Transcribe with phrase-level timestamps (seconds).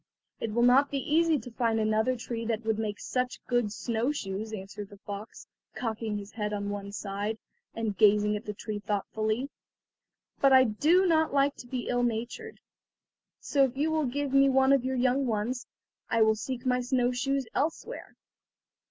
[0.39, 4.11] "It will not be easy to find another tree that would make such good snow
[4.11, 7.37] shoes," answered the fox, cocking his head on one side,
[7.75, 9.51] and gazing at the tree thoughtfully;
[10.39, 12.59] "but I do not like to be ill natured,
[13.39, 15.67] so if you will give me one of your young ones
[16.09, 18.15] I will seek my snow shoes elsewhere."